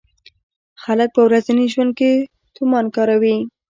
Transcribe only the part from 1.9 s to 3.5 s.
کې تومان کاروي.